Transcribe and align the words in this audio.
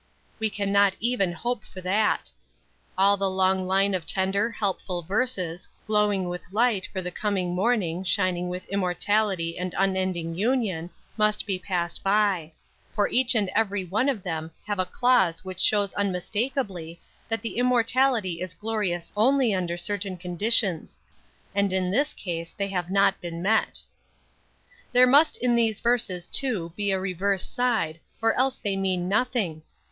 We 0.39 0.49
can 0.49 0.71
not 0.71 0.95
even 0.99 1.31
hope 1.31 1.63
for 1.63 1.79
that. 1.81 2.31
All 2.97 3.17
the 3.17 3.29
long 3.29 3.67
line 3.67 3.93
of 3.93 4.07
tender, 4.07 4.49
helpful 4.49 5.03
verses, 5.03 5.69
glowing 5.85 6.27
with 6.27 6.51
light 6.51 6.87
for 6.91 7.03
the 7.03 7.11
coming 7.11 7.53
morning, 7.53 8.03
shining 8.03 8.49
with 8.49 8.65
immortality 8.69 9.59
and 9.59 9.75
unending 9.77 10.33
union 10.33 10.89
must 11.17 11.45
be 11.45 11.59
passed 11.59 12.01
by; 12.01 12.51
for 12.95 13.09
each 13.09 13.35
and 13.35 13.49
every 13.53 13.85
one 13.85 14.09
of 14.09 14.23
them 14.23 14.49
have 14.65 14.79
a 14.79 14.87
clause 14.87 15.45
which 15.45 15.59
shows 15.59 15.93
unmistakably 15.93 16.99
that 17.29 17.43
the 17.43 17.57
immortality 17.59 18.41
is 18.41 18.55
glorious 18.55 19.13
only 19.15 19.53
under 19.53 19.77
certain 19.77 20.17
conditions, 20.17 20.99
and 21.53 21.71
in 21.71 21.91
this 21.91 22.15
case 22.15 22.55
they 22.57 22.69
have 22.69 22.89
not 22.89 23.21
been 23.21 23.39
met. 23.39 23.83
There 24.93 25.05
must 25.05 25.37
in 25.37 25.53
these 25.53 25.79
verses, 25.79 26.27
too, 26.27 26.73
be 26.75 26.89
a 26.89 26.99
reverse 26.99 27.45
side, 27.45 27.99
or 28.19 28.33
else 28.33 28.55
they 28.55 28.75
mean 28.75 29.07
nothing. 29.07 29.61